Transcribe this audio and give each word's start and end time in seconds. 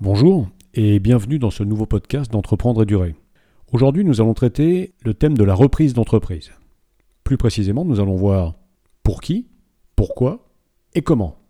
Bonjour 0.00 0.48
et 0.74 1.00
bienvenue 1.00 1.40
dans 1.40 1.50
ce 1.50 1.64
nouveau 1.64 1.84
podcast 1.84 2.30
d'Entreprendre 2.30 2.84
et 2.84 2.86
Durer. 2.86 3.16
Aujourd'hui, 3.72 4.04
nous 4.04 4.20
allons 4.20 4.32
traiter 4.32 4.94
le 5.04 5.12
thème 5.12 5.36
de 5.36 5.42
la 5.42 5.54
reprise 5.54 5.92
d'entreprise. 5.92 6.52
Plus 7.24 7.36
précisément, 7.36 7.84
nous 7.84 7.98
allons 7.98 8.14
voir 8.14 8.54
pour 9.02 9.20
qui, 9.20 9.48
pourquoi 9.96 10.52
et 10.94 11.02
comment. 11.02 11.40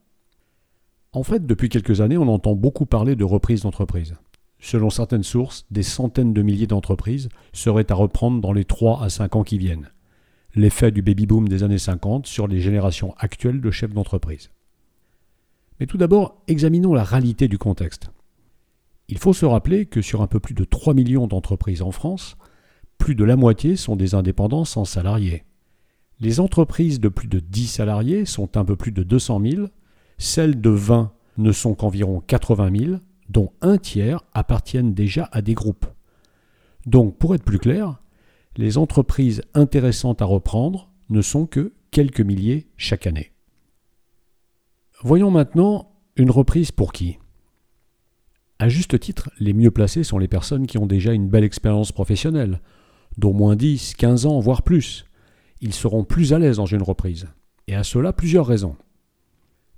En 1.13 1.25
fait, 1.25 1.45
depuis 1.45 1.69
quelques 1.69 2.01
années, 2.01 2.17
on 2.17 2.27
entend 2.27 2.55
beaucoup 2.55 2.87
parler 2.87 3.17
de 3.17 3.25
reprise 3.25 3.65
d'entreprise. 3.65 4.15
Selon 4.59 4.89
certaines 4.89 5.25
sources, 5.25 5.67
des 5.71 5.83
centaines 5.83 6.33
de 6.33 6.41
milliers 6.41 6.67
d'entreprises 6.67 7.29
seraient 7.53 7.93
à 7.93 7.97
reprendre 7.97 8.41
dans 8.41 8.55
les 8.55 8.65
3 8.65 9.03
à 9.03 9.11
5 9.11 9.37
ans 9.37 9.45
qui 9.45 9.59
viennent. 9.59 9.91
L'effet 10.55 10.91
du 10.91 11.03
baby-boom 11.03 11.49
des 11.49 11.65
années 11.65 11.77
50 11.77 12.27
sur 12.27 12.49
les 12.49 12.61
générations 12.61 13.15
actuelles 13.19 13.61
de 13.61 13.71
chefs 13.71 13.93
d'entreprise. 13.93 14.49
Mais 15.81 15.87
tout 15.87 15.99
d'abord, 15.99 16.41
examinons 16.49 16.95
la 16.95 17.05
réalité 17.05 17.47
du 17.47 17.59
contexte. 17.59 18.11
Il 19.09 19.19
faut 19.19 19.33
se 19.33 19.47
rappeler 19.47 19.87
que 19.87 20.03
sur 20.03 20.21
un 20.21 20.27
peu 20.27 20.39
plus 20.39 20.55
de 20.55 20.65
3 20.65 20.93
millions 20.95 21.27
d'entreprises 21.27 21.83
en 21.83 21.91
France, 21.91 22.37
plus 22.99 23.15
de 23.15 23.25
la 23.25 23.37
moitié 23.37 23.77
sont 23.77 23.97
des 23.97 24.15
indépendants 24.15 24.65
sans 24.65 24.85
salariés. 24.85 25.45
Les 26.21 26.41
entreprises 26.41 27.01
de 27.01 27.09
plus 27.09 27.29
de 27.29 27.41
10 27.41 27.67
salariés 27.67 28.25
sont 28.25 28.57
un 28.57 28.65
peu 28.65 28.77
plus 28.77 28.93
de 28.93 29.03
200 29.03 29.41
000, 29.41 29.67
celles 30.19 30.61
de 30.61 30.71
20 30.71 31.13
ne 31.39 31.53
sont 31.53 31.75
qu'environ 31.75 32.21
80 32.21 32.71
000, 32.77 32.97
dont 33.29 33.53
un 33.61 33.79
tiers 33.79 34.25
appartiennent 34.35 34.95
déjà 34.95 35.29
à 35.33 35.43
des 35.43 35.55
groupes. 35.55 35.87
Donc, 36.87 37.17
pour 37.19 37.35
être 37.35 37.45
plus 37.45 37.59
clair, 37.59 38.03
les 38.57 38.77
entreprises 38.77 39.43
intéressantes 39.55 40.21
à 40.21 40.25
reprendre 40.25 40.91
ne 41.09 41.23
sont 41.23 41.47
que 41.47 41.73
quelques 41.91 42.21
milliers 42.21 42.69
chaque 42.77 43.07
année. 43.07 43.33
Voyons 45.03 45.31
maintenant 45.31 45.93
une 46.17 46.31
reprise 46.31 46.73
pour 46.73 46.93
qui? 46.93 47.19
À 48.59 48.69
juste 48.69 48.99
titre, 48.99 49.31
les 49.39 49.53
mieux 49.53 49.71
placés 49.71 50.03
sont 50.03 50.19
les 50.19 50.29
personnes 50.29 50.67
qui 50.67 50.79
ont 50.79 50.87
déjà 50.87 51.13
une 51.13 51.29
belle 51.29 51.45
expérience 51.45 51.93
professionnelle, 51.93 52.61
d'au 53.17 53.33
moins 53.33 53.55
10, 53.55 53.95
15 53.95 54.27
ans, 54.27 54.41
voire 54.41 54.63
plus. 54.63 55.05
Ils 55.61 55.75
seront 55.75 56.05
plus 56.05 56.33
à 56.33 56.39
l'aise 56.39 56.57
dans 56.57 56.67
une 56.67 56.83
reprise. 56.83 57.29
Et 57.69 57.75
à 57.75 57.85
cela, 57.85 58.13
plusieurs 58.13 58.47
raisons. 58.47 58.77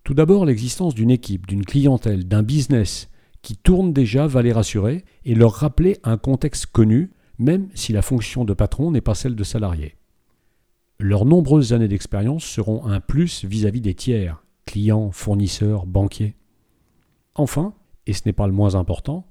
Tout 0.05 0.15
d'abord, 0.15 0.47
l'existence 0.47 0.95
d'une 0.95 1.11
équipe, 1.11 1.47
d'une 1.47 1.65
clientèle, 1.65 2.27
d'un 2.27 2.43
business 2.43 3.09
qui 3.43 3.57
tourne 3.57 3.93
déjà 3.93 4.27
va 4.27 4.43
les 4.43 4.53
rassurer 4.53 5.05
et 5.25 5.35
leur 5.35 5.53
rappeler 5.53 5.99
un 6.05 6.17
contexte 6.17 6.67
connu, 6.67 7.11
même 7.39 7.69
si 7.75 7.93
la 7.93 8.03
fonction 8.03 8.45
de 8.45 8.55
patron 8.55 8.91
n'est 8.91 9.01
pas 9.01 9.15
celle 9.15 9.35
de 9.35 9.45
salarié. 9.45 9.97
Leurs 10.99 11.25
nombreuses 11.25 11.73
années 11.73 11.89
d'expérience 11.89 12.45
seront 12.45 12.85
un 12.87 13.01
plus 13.01 13.45
vis-à-vis 13.45 13.81
-vis 13.81 13.83
des 13.83 13.95
tiers, 13.95 14.45
clients, 14.67 15.11
fournisseurs, 15.11 15.87
banquiers. 15.87 16.37
Enfin, 17.35 17.75
et 18.11 18.13
ce 18.13 18.23
n'est 18.27 18.33
pas 18.33 18.49
le 18.49 18.53
moins 18.53 18.75
important, 18.75 19.25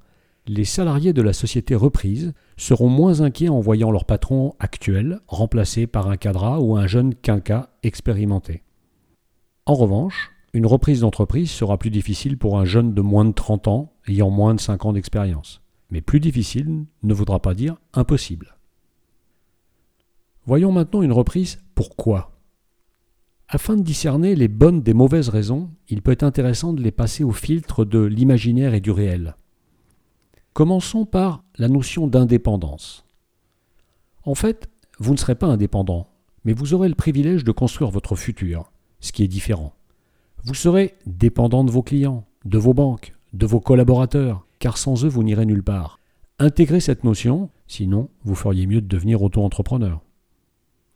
les 0.48 0.64
salariés 0.64 1.12
de 1.12 1.22
la 1.22 1.34
société 1.34 1.76
reprise 1.76 2.34
seront 2.56 2.88
moins 2.88 3.20
inquiets 3.20 3.50
en 3.50 3.60
voyant 3.60 3.92
leur 3.92 4.06
patron 4.06 4.56
actuel 4.58 5.20
remplacé 5.28 5.86
par 5.86 6.10
un 6.10 6.16
cadra 6.16 6.62
ou 6.62 6.78
un 6.78 6.88
jeune 6.88 7.14
quinca 7.14 7.72
expérimenté. 7.84 8.64
En 9.66 9.74
revanche, 9.74 10.32
une 10.54 10.66
reprise 10.66 11.02
d'entreprise 11.02 11.52
sera 11.52 11.78
plus 11.78 11.90
difficile 11.90 12.38
pour 12.38 12.58
un 12.58 12.64
jeune 12.64 12.94
de 12.94 13.02
moins 13.02 13.26
de 13.26 13.34
30 13.34 13.68
ans 13.68 13.92
ayant 14.08 14.30
moins 14.30 14.56
de 14.56 14.62
5 14.62 14.86
ans 14.86 14.94
d'expérience. 14.94 15.62
Mais 15.92 16.00
plus 16.00 16.22
difficile 16.22 16.86
ne 17.04 17.14
voudra 17.14 17.42
pas 17.42 17.54
dire 17.54 17.76
impossible. 17.94 18.56
Voyons 20.46 20.72
maintenant 20.72 21.02
une 21.02 21.12
reprise 21.12 21.60
pourquoi 21.76 22.39
afin 23.50 23.76
de 23.76 23.82
discerner 23.82 24.36
les 24.36 24.48
bonnes 24.48 24.82
des 24.82 24.94
mauvaises 24.94 25.30
raisons, 25.30 25.72
il 25.90 26.04
peut 26.04 26.12
être 26.12 26.24
intéressant 26.24 26.72
de 26.72 26.84
les 26.84 26.92
passer 26.92 27.24
au 27.24 27.32
filtre 27.32 27.84
de 27.84 28.00
l'imaginaire 28.00 28.76
et 28.76 28.80
du 28.80 28.92
réel. 28.92 29.36
Commençons 30.54 31.06
par 31.06 31.44
la 31.58 31.68
notion 31.68 32.06
d'indépendance. 32.06 33.06
En 34.24 34.36
fait, 34.36 34.70
vous 35.00 35.14
ne 35.14 35.18
serez 35.18 35.34
pas 35.34 35.48
indépendant, 35.48 36.08
mais 36.46 36.54
vous 36.54 36.76
aurez 36.76 36.90
le 36.90 36.96
privilège 36.96 37.44
de 37.44 37.52
construire 37.52 37.90
votre 37.90 38.16
futur, 38.16 38.72
ce 39.00 39.12
qui 39.12 39.24
est 39.24 39.28
différent. 39.28 39.74
Vous 40.44 40.54
serez 40.54 40.96
dépendant 41.08 41.64
de 41.64 41.72
vos 41.72 41.84
clients, 41.84 42.26
de 42.46 42.60
vos 42.60 42.76
banques, 42.76 43.16
de 43.34 43.48
vos 43.48 43.60
collaborateurs, 43.60 44.46
car 44.60 44.78
sans 44.78 45.06
eux 45.06 45.10
vous 45.10 45.24
n'irez 45.24 45.46
nulle 45.48 45.64
part. 45.64 46.00
Intégrez 46.38 46.82
cette 46.82 47.04
notion, 47.04 47.50
sinon 47.68 48.10
vous 48.24 48.36
feriez 48.36 48.68
mieux 48.68 48.82
de 48.82 48.88
devenir 48.88 49.24
auto-entrepreneur. 49.24 50.02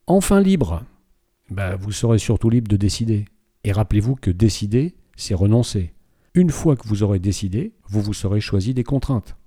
Enfin 0.05 0.39
libre, 0.39 0.83
bah, 1.53 1.75
vous 1.75 1.91
serez 1.91 2.17
surtout 2.17 2.49
libre 2.49 2.67
de 2.67 2.77
décider. 2.77 3.25
Et 3.63 3.71
rappelez-vous 3.71 4.15
que 4.15 4.31
décider, 4.31 4.95
c'est 5.15 5.33
renoncer. 5.33 5.93
Une 6.33 6.49
fois 6.49 6.75
que 6.75 6.87
vous 6.87 7.03
aurez 7.03 7.19
décidé, 7.19 7.73
vous 7.87 8.01
vous 8.01 8.13
serez 8.13 8.41
choisi 8.41 8.73
des 8.73 8.83
contraintes. 8.83 9.37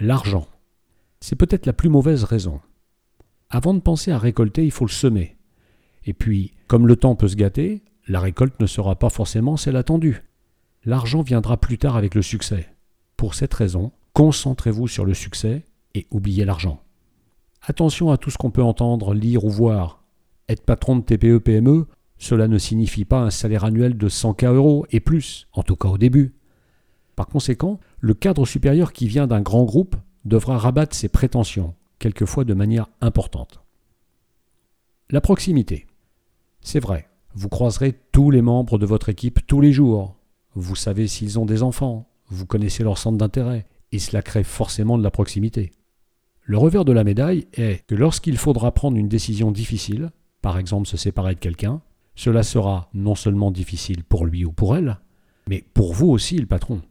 L'argent. 0.00 0.46
C'est 1.20 1.36
peut-être 1.36 1.66
la 1.66 1.72
plus 1.72 1.88
mauvaise 1.88 2.22
raison. 2.22 2.60
Avant 3.50 3.74
de 3.74 3.80
penser 3.80 4.12
à 4.12 4.18
récolter, 4.18 4.64
il 4.64 4.70
faut 4.70 4.84
le 4.84 4.90
semer. 4.90 5.36
Et 6.04 6.12
puis, 6.12 6.54
comme 6.68 6.86
le 6.86 6.96
temps 6.96 7.16
peut 7.16 7.28
se 7.28 7.34
gâter, 7.34 7.82
la 8.06 8.20
récolte 8.20 8.60
ne 8.60 8.66
sera 8.66 8.96
pas 8.96 9.10
forcément 9.10 9.56
celle 9.56 9.76
attendue. 9.76 10.22
L'argent 10.84 11.22
viendra 11.22 11.56
plus 11.56 11.76
tard 11.76 11.96
avec 11.96 12.14
le 12.14 12.22
succès. 12.22 12.68
Pour 13.16 13.34
cette 13.34 13.52
raison, 13.52 13.90
concentrez-vous 14.12 14.86
sur 14.86 15.04
le 15.04 15.14
succès 15.14 15.64
et 15.94 16.06
oubliez 16.10 16.44
l'argent. 16.44 16.80
Attention 17.62 18.12
à 18.12 18.16
tout 18.16 18.30
ce 18.30 18.38
qu'on 18.38 18.52
peut 18.52 18.62
entendre, 18.62 19.12
lire 19.12 19.44
ou 19.44 19.50
voir. 19.50 19.97
Être 20.48 20.62
patron 20.64 20.96
de 20.96 21.02
TPE-PME, 21.02 21.86
cela 22.18 22.48
ne 22.48 22.58
signifie 22.58 23.04
pas 23.04 23.20
un 23.20 23.30
salaire 23.30 23.64
annuel 23.64 23.96
de 23.96 24.08
100K 24.08 24.54
euros 24.54 24.86
et 24.90 25.00
plus, 25.00 25.46
en 25.52 25.62
tout 25.62 25.76
cas 25.76 25.88
au 25.88 25.98
début. 25.98 26.34
Par 27.16 27.26
conséquent, 27.26 27.80
le 28.00 28.14
cadre 28.14 28.46
supérieur 28.46 28.92
qui 28.92 29.08
vient 29.08 29.26
d'un 29.26 29.40
grand 29.40 29.64
groupe 29.64 29.96
devra 30.24 30.58
rabattre 30.58 30.96
ses 30.96 31.08
prétentions, 31.08 31.74
quelquefois 31.98 32.44
de 32.44 32.54
manière 32.54 32.88
importante. 33.00 33.60
La 35.10 35.20
proximité. 35.20 35.86
C'est 36.60 36.80
vrai, 36.80 37.08
vous 37.34 37.48
croiserez 37.48 37.94
tous 38.12 38.30
les 38.30 38.42
membres 38.42 38.78
de 38.78 38.86
votre 38.86 39.08
équipe 39.08 39.46
tous 39.46 39.60
les 39.60 39.72
jours. 39.72 40.16
Vous 40.54 40.76
savez 40.76 41.08
s'ils 41.08 41.38
ont 41.38 41.46
des 41.46 41.62
enfants, 41.62 42.08
vous 42.28 42.46
connaissez 42.46 42.82
leur 42.82 42.98
centre 42.98 43.18
d'intérêt, 43.18 43.66
et 43.92 43.98
cela 43.98 44.22
crée 44.22 44.44
forcément 44.44 44.98
de 44.98 45.02
la 45.02 45.10
proximité. 45.10 45.72
Le 46.42 46.58
revers 46.58 46.84
de 46.84 46.92
la 46.92 47.04
médaille 47.04 47.46
est 47.52 47.86
que 47.86 47.94
lorsqu'il 47.94 48.38
faudra 48.38 48.72
prendre 48.72 48.96
une 48.96 49.08
décision 49.08 49.50
difficile, 49.50 50.10
par 50.42 50.58
exemple 50.58 50.88
se 50.88 50.96
séparer 50.96 51.34
de 51.34 51.40
quelqu'un, 51.40 51.80
cela 52.14 52.42
sera 52.42 52.90
non 52.94 53.14
seulement 53.14 53.50
difficile 53.50 54.04
pour 54.04 54.26
lui 54.26 54.44
ou 54.44 54.52
pour 54.52 54.76
elle, 54.76 54.98
mais 55.48 55.64
pour 55.74 55.92
vous 55.92 56.08
aussi 56.08 56.38
le 56.38 56.46
patron. 56.46 56.82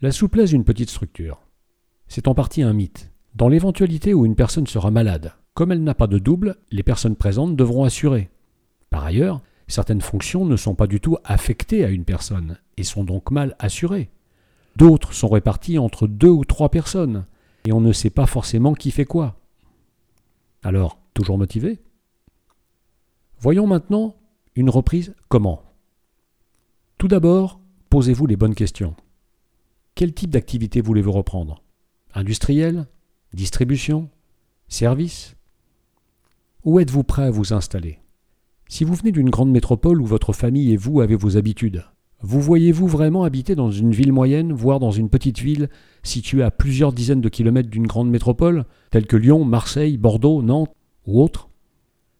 La 0.00 0.12
souplesse 0.12 0.50
d'une 0.50 0.64
petite 0.64 0.90
structure. 0.90 1.40
C'est 2.08 2.28
en 2.28 2.34
partie 2.34 2.62
un 2.62 2.72
mythe. 2.72 3.10
Dans 3.34 3.48
l'éventualité 3.48 4.14
où 4.14 4.26
une 4.26 4.34
personne 4.34 4.66
sera 4.66 4.90
malade, 4.90 5.32
comme 5.54 5.72
elle 5.72 5.84
n'a 5.84 5.94
pas 5.94 6.06
de 6.06 6.18
double, 6.18 6.56
les 6.70 6.82
personnes 6.82 7.16
présentes 7.16 7.56
devront 7.56 7.84
assurer. 7.84 8.30
Par 8.90 9.04
ailleurs, 9.04 9.40
certaines 9.68 10.00
fonctions 10.00 10.44
ne 10.44 10.56
sont 10.56 10.74
pas 10.74 10.86
du 10.86 11.00
tout 11.00 11.16
affectées 11.24 11.84
à 11.84 11.88
une 11.88 12.04
personne 12.04 12.58
et 12.76 12.82
sont 12.82 13.04
donc 13.04 13.30
mal 13.30 13.56
assurées. 13.58 14.10
D'autres 14.76 15.12
sont 15.12 15.28
réparties 15.28 15.78
entre 15.78 16.06
deux 16.06 16.28
ou 16.28 16.44
trois 16.44 16.70
personnes 16.70 17.26
et 17.64 17.72
on 17.72 17.80
ne 17.80 17.92
sait 17.92 18.10
pas 18.10 18.26
forcément 18.26 18.74
qui 18.74 18.90
fait 18.90 19.04
quoi. 19.04 19.36
Alors, 20.62 20.98
toujours 21.14 21.38
motivé? 21.38 21.80
Voyons 23.42 23.66
maintenant 23.66 24.16
une 24.54 24.68
reprise 24.68 25.14
comment. 25.30 25.62
Tout 26.98 27.08
d'abord, 27.08 27.58
posez-vous 27.88 28.26
les 28.26 28.36
bonnes 28.36 28.54
questions. 28.54 28.94
Quel 29.94 30.12
type 30.12 30.28
d'activité 30.28 30.82
voulez-vous 30.82 31.12
reprendre? 31.12 31.62
Industriel? 32.12 32.86
Distribution? 33.32 34.10
Service? 34.68 35.36
Où 36.64 36.80
êtes-vous 36.80 37.02
prêt 37.02 37.22
à 37.22 37.30
vous 37.30 37.54
installer? 37.54 38.00
Si 38.68 38.84
vous 38.84 38.92
venez 38.92 39.10
d'une 39.10 39.30
grande 39.30 39.50
métropole 39.50 40.02
où 40.02 40.06
votre 40.06 40.34
famille 40.34 40.72
et 40.72 40.76
vous 40.76 41.00
avez 41.00 41.16
vos 41.16 41.38
habitudes, 41.38 41.86
vous 42.20 42.42
voyez-vous 42.42 42.88
vraiment 42.88 43.24
habiter 43.24 43.54
dans 43.54 43.70
une 43.70 43.92
ville 43.92 44.12
moyenne, 44.12 44.52
voire 44.52 44.80
dans 44.80 44.90
une 44.90 45.08
petite 45.08 45.38
ville 45.38 45.70
située 46.02 46.42
à 46.42 46.50
plusieurs 46.50 46.92
dizaines 46.92 47.22
de 47.22 47.30
kilomètres 47.30 47.70
d'une 47.70 47.86
grande 47.86 48.10
métropole, 48.10 48.66
telle 48.90 49.06
que 49.06 49.16
Lyon, 49.16 49.46
Marseille, 49.46 49.96
Bordeaux, 49.96 50.42
Nantes 50.42 50.74
ou 51.06 51.22
autres 51.22 51.49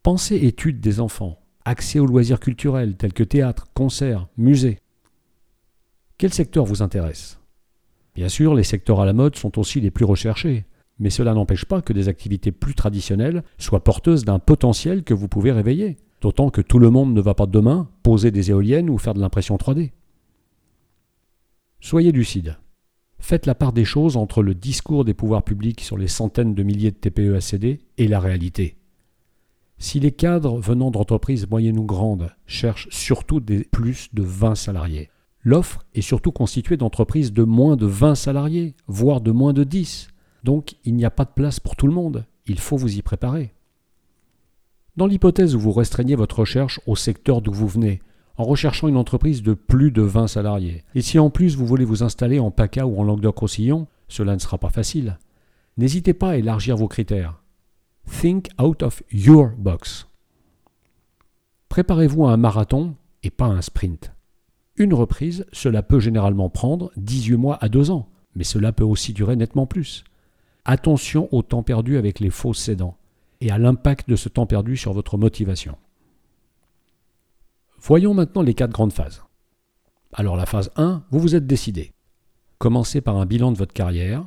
Pensez 0.03 0.37
études 0.47 0.81
des 0.81 0.99
enfants, 0.99 1.39
accès 1.67 1.99
aux 1.99 2.07
loisirs 2.07 2.41
culturels 2.41 2.97
tels 2.97 3.13
que 3.13 3.23
théâtre, 3.23 3.67
concerts, 3.75 4.29
musées. 4.39 4.79
Quel 6.17 6.33
secteur 6.33 6.65
vous 6.65 6.81
intéresse? 6.81 7.39
Bien 8.15 8.31
sûr, 8.31 8.55
les 8.55 8.65
secteurs 8.65 9.03
à 9.03 9.05
la 9.05 9.13
mode 9.13 9.37
sont 9.37 9.59
aussi 9.59 9.79
les 9.79 9.91
plus 9.91 10.07
recherchés, 10.07 10.65
mais 10.99 11.11
cela 11.11 11.35
n'empêche 11.35 11.67
pas 11.67 11.83
que 11.83 11.93
des 11.93 12.09
activités 12.09 12.51
plus 12.51 12.75
traditionnelles 12.75 13.43
soient 13.59 13.85
porteuses 13.85 14.25
d'un 14.25 14.39
potentiel 14.39 15.05
que 15.05 15.13
vous 15.13 15.29
pouvez 15.29 15.53
réveiller, 15.53 15.99
d'autant 16.23 16.49
que 16.49 16.63
tout 16.63 16.79
le 16.79 16.89
monde 16.89 17.13
ne 17.13 17.21
va 17.21 17.35
pas 17.35 17.47
demain 17.47 17.91
poser 18.03 18.31
des 18.31 18.51
éoliennes 18.51 18.89
ou 18.89 18.97
faire 18.97 19.13
de 19.13 19.21
l'impression 19.21 19.57
3D. 19.57 19.91
Soyez 21.81 22.11
lucide. 22.11 22.57
Faites 23.19 23.45
la 23.45 23.55
part 23.55 23.75
des 23.75 23.85
choses 23.85 24.17
entre 24.17 24.43
le 24.43 24.55
discours 24.55 25.05
des 25.05 25.13
pouvoirs 25.13 25.45
publics 25.45 25.83
sur 25.83 25.99
les 25.99 26.09
centaines 26.09 26.55
de 26.55 26.63
milliers 26.63 26.91
de 26.91 26.97
TPE-ACD 26.97 27.81
et 27.99 28.09
la 28.09 28.19
réalité. 28.19 28.80
Si 29.81 29.99
les 29.99 30.13
cadres 30.13 30.61
venant 30.61 30.93
d'entreprises 30.93 31.51
moyennes 31.51 31.79
ou 31.79 31.85
grandes 31.85 32.31
cherchent 32.47 32.89
surtout 32.91 33.41
des 33.41 33.65
plus 33.65 34.09
de 34.13 34.23
20 34.23 34.55
salariés, 34.55 35.11
L'offre 35.43 35.87
est 35.95 36.03
surtout 36.03 36.33
constituée 36.33 36.77
d'entreprises 36.77 37.33
de 37.33 37.45
moins 37.45 37.77
de 37.77 37.87
20 37.87 38.15
salariés, 38.15 38.75
voire 38.87 39.23
de 39.23 39.31
moins 39.31 39.55
de 39.55 39.65
10. 39.65 40.09
Donc 40.45 40.77
il 40.85 40.95
n'y 40.95 41.05
a 41.05 41.11
pas 41.11 41.25
de 41.25 41.31
place 41.35 41.61
pour 41.61 41.77
tout 41.77 41.87
le 41.87 41.95
monde. 41.95 42.27
Il 42.47 42.59
faut 42.59 42.77
vous 42.77 42.99
y 42.99 43.03
préparer. 43.03 43.55
Dans 44.97 45.07
l'hypothèse 45.07 45.55
où 45.55 45.61
vous 45.61 45.73
restreignez 45.73 46.15
votre 46.15 46.41
recherche 46.41 46.81
au 46.87 46.95
secteur 46.95 47.41
d'où 47.41 47.53
vous 47.53 47.69
venez, 47.69 48.03
en 48.37 48.45
recherchant 48.45 48.89
une 48.89 48.99
entreprise 48.99 49.43
de 49.43 49.55
plus 49.55 49.93
de 49.93 50.03
20 50.03 50.27
salariés, 50.27 50.85
et 50.95 51.01
si 51.01 51.19
en 51.19 51.31
plus 51.31 51.57
vous 51.57 51.67
voulez 51.67 51.85
vous 51.87 52.03
installer 52.03 52.39
en 52.39 52.51
PACA 52.51 52.87
ou 52.87 53.01
en 53.01 53.05
Languedoc-Roussillon, 53.05 53.87
cela 54.09 54.35
ne 54.35 54.41
sera 54.41 54.59
pas 54.59 54.71
facile. 54.71 55.19
N'hésitez 55.79 56.13
pas 56.13 56.31
à 56.31 56.37
élargir 56.37 56.77
vos 56.77 56.89
critères. 56.89 57.40
Think 58.07 58.49
out 58.61 58.83
of 58.83 59.03
your 59.11 59.51
box. 59.57 60.07
Préparez-vous 61.69 62.27
à 62.27 62.33
un 62.33 62.37
marathon 62.37 62.97
et 63.23 63.31
pas 63.31 63.47
à 63.47 63.51
un 63.51 63.63
sprint. 63.63 64.13
Une 64.77 64.95
reprise, 64.95 65.47
cela 65.53 65.83
peut 65.83 66.01
généralement 66.01 66.49
prendre 66.49 66.91
18 66.97 67.37
mois 67.37 67.59
à 67.61 67.69
2 67.69 67.91
ans, 67.91 68.09
mais 68.35 68.45
cela 68.45 68.73
peut 68.73 68.85
aussi 68.85 69.13
durer 69.13 69.37
nettement 69.37 69.67
plus. 69.67 70.05
Attention 70.65 71.29
au 71.33 71.43
temps 71.43 71.63
perdu 71.63 71.97
avec 71.97 72.21
les 72.21 72.31
faux 72.31 72.55
cédants 72.55 72.97
et 73.41 73.51
à 73.51 73.59
l'impact 73.59 74.09
de 74.09 74.17
ce 74.17 74.29
temps 74.29 74.47
perdu 74.47 74.77
sur 74.77 74.93
votre 74.93 75.17
motivation. 75.17 75.77
Voyons 77.79 78.15
maintenant 78.15 78.43
les 78.43 78.55
quatre 78.55 78.73
grandes 78.73 78.93
phases. 78.93 79.23
Alors 80.13 80.37
la 80.37 80.47
phase 80.47 80.71
1, 80.77 81.05
vous 81.11 81.19
vous 81.19 81.35
êtes 81.35 81.47
décidé. 81.47 81.93
Commencez 82.59 83.01
par 83.01 83.17
un 83.17 83.27
bilan 83.27 83.53
de 83.53 83.57
votre 83.57 83.73
carrière. 83.73 84.27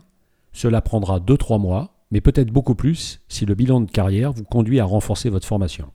Cela 0.53 0.81
prendra 0.81 1.19
2-3 1.19 1.59
mois, 1.59 1.92
mais 2.13 2.21
peut-être 2.21 2.51
beaucoup 2.51 2.75
plus 2.75 3.21
si 3.27 3.43
le 3.43 3.55
bilan 3.55 3.81
de 3.81 3.89
carrière 3.89 4.31
vous 4.31 4.43
conduit 4.43 4.79
à 4.79 4.85
renforcer 4.85 5.31
votre 5.31 5.47
formation. 5.47 5.91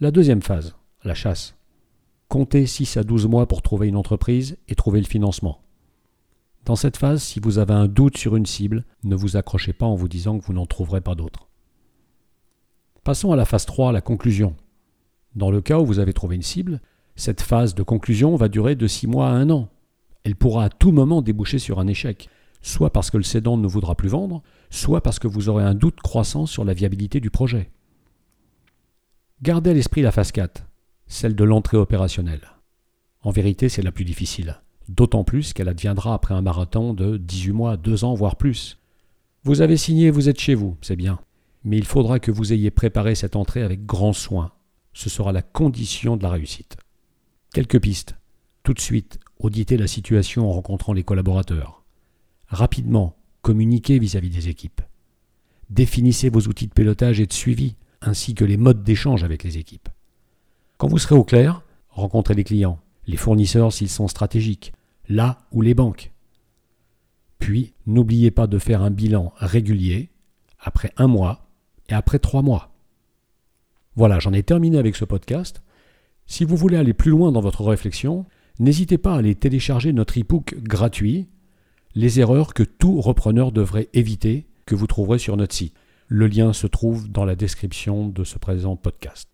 La 0.00 0.10
deuxième 0.10 0.42
phase, 0.42 0.76
la 1.02 1.14
chasse. 1.14 1.54
Comptez 2.28 2.66
6 2.66 2.98
à 2.98 3.02
12 3.02 3.26
mois 3.26 3.48
pour 3.48 3.62
trouver 3.62 3.88
une 3.88 3.96
entreprise 3.96 4.58
et 4.68 4.74
trouver 4.74 5.00
le 5.00 5.06
financement. 5.06 5.62
Dans 6.66 6.76
cette 6.76 6.98
phase, 6.98 7.22
si 7.22 7.40
vous 7.40 7.56
avez 7.56 7.72
un 7.72 7.88
doute 7.88 8.18
sur 8.18 8.36
une 8.36 8.44
cible, 8.44 8.84
ne 9.02 9.16
vous 9.16 9.38
accrochez 9.38 9.72
pas 9.72 9.86
en 9.86 9.94
vous 9.94 10.08
disant 10.08 10.38
que 10.38 10.44
vous 10.44 10.52
n'en 10.52 10.66
trouverez 10.66 11.00
pas 11.00 11.14
d'autres. 11.14 11.48
Passons 13.02 13.32
à 13.32 13.36
la 13.36 13.46
phase 13.46 13.64
3, 13.64 13.92
la 13.92 14.02
conclusion. 14.02 14.54
Dans 15.34 15.50
le 15.50 15.62
cas 15.62 15.78
où 15.78 15.86
vous 15.86 16.00
avez 16.00 16.12
trouvé 16.12 16.36
une 16.36 16.42
cible, 16.42 16.82
cette 17.16 17.40
phase 17.40 17.74
de 17.74 17.82
conclusion 17.82 18.36
va 18.36 18.48
durer 18.48 18.74
de 18.74 18.86
6 18.86 19.06
mois 19.06 19.28
à 19.30 19.32
1 19.32 19.48
an. 19.48 19.70
Elle 20.22 20.36
pourra 20.36 20.64
à 20.64 20.68
tout 20.68 20.92
moment 20.92 21.22
déboucher 21.22 21.58
sur 21.58 21.80
un 21.80 21.86
échec, 21.86 22.28
soit 22.62 22.92
parce 22.92 23.10
que 23.10 23.16
le 23.16 23.22
cédant 23.22 23.56
ne 23.56 23.66
voudra 23.66 23.94
plus 23.94 24.08
vendre, 24.08 24.42
soit 24.70 25.02
parce 25.02 25.18
que 25.18 25.28
vous 25.28 25.48
aurez 25.48 25.64
un 25.64 25.74
doute 25.74 26.00
croissant 26.00 26.46
sur 26.46 26.64
la 26.64 26.74
viabilité 26.74 27.20
du 27.20 27.30
projet. 27.30 27.70
Gardez 29.42 29.70
à 29.70 29.74
l'esprit 29.74 30.02
la 30.02 30.12
phase 30.12 30.32
4, 30.32 30.66
celle 31.06 31.34
de 31.34 31.44
l'entrée 31.44 31.76
opérationnelle. 31.76 32.52
En 33.22 33.30
vérité, 33.30 33.68
c'est 33.68 33.82
la 33.82 33.92
plus 33.92 34.04
difficile, 34.04 34.60
d'autant 34.88 35.24
plus 35.24 35.52
qu'elle 35.52 35.68
adviendra 35.68 36.14
après 36.14 36.34
un 36.34 36.42
marathon 36.42 36.94
de 36.94 37.16
18 37.16 37.52
mois, 37.52 37.76
2 37.76 38.04
ans, 38.04 38.14
voire 38.14 38.36
plus. 38.36 38.78
Vous 39.44 39.62
avez 39.62 39.76
signé, 39.76 40.10
vous 40.10 40.28
êtes 40.28 40.40
chez 40.40 40.54
vous, 40.54 40.76
c'est 40.82 40.96
bien. 40.96 41.20
Mais 41.64 41.78
il 41.78 41.86
faudra 41.86 42.18
que 42.18 42.30
vous 42.30 42.52
ayez 42.52 42.70
préparé 42.70 43.14
cette 43.14 43.36
entrée 43.36 43.62
avec 43.62 43.86
grand 43.86 44.12
soin. 44.12 44.52
Ce 44.92 45.08
sera 45.08 45.32
la 45.32 45.42
condition 45.42 46.16
de 46.16 46.22
la 46.22 46.30
réussite. 46.30 46.76
Quelques 47.52 47.80
pistes. 47.80 48.16
Tout 48.62 48.74
de 48.74 48.80
suite, 48.80 49.18
auditez 49.38 49.76
la 49.76 49.86
situation 49.86 50.48
en 50.48 50.52
rencontrant 50.52 50.92
les 50.92 51.04
collaborateurs. 51.04 51.79
Rapidement, 52.50 53.16
communiquez 53.42 53.98
vis-à-vis 53.98 54.30
des 54.30 54.48
équipes. 54.48 54.80
Définissez 55.70 56.30
vos 56.30 56.40
outils 56.40 56.66
de 56.66 56.72
pilotage 56.72 57.20
et 57.20 57.26
de 57.26 57.32
suivi, 57.32 57.76
ainsi 58.02 58.34
que 58.34 58.44
les 58.44 58.56
modes 58.56 58.82
d'échange 58.82 59.22
avec 59.22 59.44
les 59.44 59.56
équipes. 59.56 59.88
Quand 60.76 60.88
vous 60.88 60.98
serez 60.98 61.14
au 61.14 61.22
clair, 61.22 61.62
rencontrez 61.90 62.34
les 62.34 62.44
clients, 62.44 62.80
les 63.06 63.16
fournisseurs 63.16 63.72
s'ils 63.72 63.88
sont 63.88 64.08
stratégiques, 64.08 64.72
là 65.08 65.38
ou 65.52 65.62
les 65.62 65.74
banques. 65.74 66.12
Puis, 67.38 67.72
n'oubliez 67.86 68.32
pas 68.32 68.48
de 68.48 68.58
faire 68.58 68.82
un 68.82 68.90
bilan 68.90 69.32
régulier, 69.36 70.10
après 70.58 70.92
un 70.96 71.06
mois 71.06 71.48
et 71.88 71.94
après 71.94 72.18
trois 72.18 72.42
mois. 72.42 72.74
Voilà, 73.94 74.18
j'en 74.18 74.32
ai 74.32 74.42
terminé 74.42 74.76
avec 74.76 74.96
ce 74.96 75.04
podcast. 75.04 75.62
Si 76.26 76.44
vous 76.44 76.56
voulez 76.56 76.76
aller 76.76 76.94
plus 76.94 77.10
loin 77.10 77.32
dans 77.32 77.40
votre 77.40 77.64
réflexion, 77.64 78.26
n'hésitez 78.58 78.98
pas 78.98 79.14
à 79.14 79.18
aller 79.18 79.34
télécharger 79.34 79.92
notre 79.92 80.18
e-book 80.18 80.56
gratuit, 80.62 81.28
Les 81.94 82.20
erreurs 82.20 82.54
que 82.54 82.62
tout 82.62 83.00
repreneur 83.00 83.50
devrait 83.52 83.88
éviter, 83.94 84.46
que 84.66 84.74
vous 84.74 84.86
trouverez 84.86 85.18
sur 85.18 85.36
notre 85.36 85.54
site. 85.54 85.74
Le 86.06 86.26
lien 86.26 86.52
se 86.52 86.66
trouve 86.66 87.08
dans 87.08 87.24
la 87.24 87.36
description 87.36 88.08
de 88.08 88.24
ce 88.24 88.38
présent 88.38 88.76
podcast. 88.76 89.28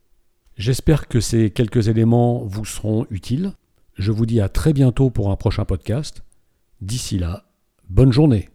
J'espère 0.56 1.08
que 1.08 1.20
ces 1.20 1.50
quelques 1.50 1.88
éléments 1.88 2.44
vous 2.44 2.64
seront 2.64 3.06
utiles. 3.10 3.52
Je 3.94 4.12
vous 4.12 4.26
dis 4.26 4.40
à 4.40 4.48
très 4.48 4.72
bientôt 4.72 5.10
pour 5.10 5.30
un 5.30 5.36
prochain 5.36 5.64
podcast. 5.64 6.22
D'ici 6.80 7.18
là, 7.18 7.44
bonne 7.88 8.12
journée. 8.12 8.48